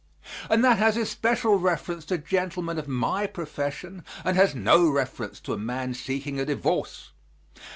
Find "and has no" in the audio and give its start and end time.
4.25-4.89